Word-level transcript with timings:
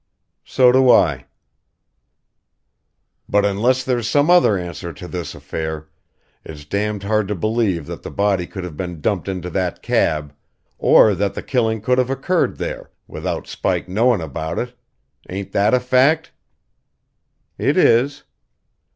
"So 0.43 0.71
do 0.71 0.89
I." 0.89 1.27
"But 3.29 3.45
unless 3.45 3.83
there's 3.83 4.09
some 4.09 4.31
other 4.31 4.57
answer 4.57 4.91
to 4.91 5.07
this 5.07 5.35
affair 5.35 5.89
it's 6.43 6.65
damned 6.65 7.03
hard 7.03 7.27
to 7.27 7.35
believe 7.35 7.85
that 7.85 8.01
the 8.01 8.09
body 8.09 8.47
could 8.47 8.63
have 8.63 8.75
been 8.75 8.99
dumped 8.99 9.27
into 9.27 9.51
that 9.51 9.83
cab, 9.83 10.33
or 10.79 11.13
that 11.13 11.35
the 11.35 11.43
killing 11.43 11.81
could 11.81 11.99
have 11.99 12.09
occurred 12.09 12.57
there, 12.57 12.89
without 13.05 13.45
Spike 13.45 13.87
knowing 13.87 14.21
about 14.21 14.57
it. 14.57 14.75
Ain't 15.29 15.51
that 15.51 15.75
a 15.75 15.79
fact?" 15.79 16.31
"It 17.59 17.77
is." 17.77 18.23